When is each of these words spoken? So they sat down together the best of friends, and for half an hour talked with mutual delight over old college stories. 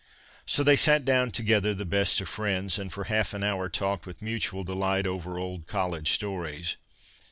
So 0.47 0.63
they 0.63 0.77
sat 0.77 1.05
down 1.05 1.29
together 1.29 1.75
the 1.75 1.85
best 1.85 2.19
of 2.21 2.27
friends, 2.27 2.79
and 2.79 2.91
for 2.91 3.03
half 3.03 3.35
an 3.35 3.43
hour 3.43 3.69
talked 3.69 4.07
with 4.07 4.19
mutual 4.23 4.63
delight 4.63 5.05
over 5.05 5.37
old 5.37 5.67
college 5.67 6.09
stories. 6.09 6.75